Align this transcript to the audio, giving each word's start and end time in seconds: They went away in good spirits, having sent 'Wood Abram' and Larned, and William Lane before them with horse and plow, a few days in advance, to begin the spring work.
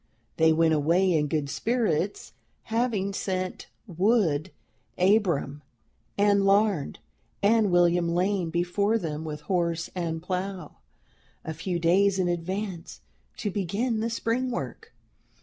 They 0.37 0.51
went 0.51 0.73
away 0.73 1.13
in 1.13 1.27
good 1.27 1.47
spirits, 1.47 2.33
having 2.63 3.13
sent 3.13 3.67
'Wood 3.85 4.49
Abram' 4.97 5.61
and 6.17 6.43
Larned, 6.43 6.97
and 7.43 7.69
William 7.71 8.09
Lane 8.09 8.49
before 8.49 8.97
them 8.97 9.23
with 9.23 9.41
horse 9.41 9.91
and 9.93 10.19
plow, 10.19 10.77
a 11.45 11.53
few 11.53 11.77
days 11.77 12.17
in 12.17 12.27
advance, 12.27 13.01
to 13.37 13.51
begin 13.51 13.99
the 13.99 14.09
spring 14.09 14.49
work. 14.49 14.91